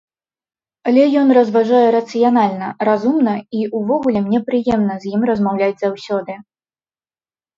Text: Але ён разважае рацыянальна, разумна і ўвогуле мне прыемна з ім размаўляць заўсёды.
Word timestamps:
Але 0.91 1.01
ён 1.23 1.27
разважае 1.37 1.87
рацыянальна, 1.95 2.69
разумна 2.89 3.33
і 3.59 3.61
ўвогуле 3.81 4.19
мне 4.27 4.39
прыемна 4.47 4.95
з 5.03 5.11
ім 5.17 5.21
размаўляць 5.31 5.79
заўсёды. 5.83 6.33